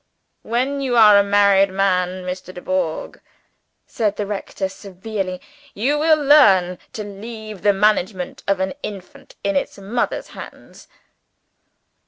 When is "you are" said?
0.81-1.19